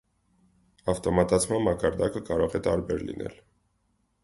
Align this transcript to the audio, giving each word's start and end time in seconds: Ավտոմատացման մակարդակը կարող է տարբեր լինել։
Ավտոմատացման 0.93 1.61
մակարդակը 1.67 2.23
կարող 2.31 2.59
է 2.61 2.65
տարբեր 2.69 3.07
լինել։ 3.11 3.39